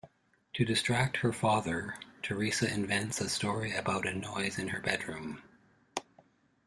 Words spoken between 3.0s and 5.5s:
a story about a noise in her bedroom.